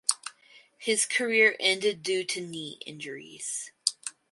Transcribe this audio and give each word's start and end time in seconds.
His 0.79 1.05
career 1.05 1.55
ended 1.59 2.01
due 2.01 2.23
to 2.23 2.41
knee 2.41 2.79
injuries. 2.87 3.69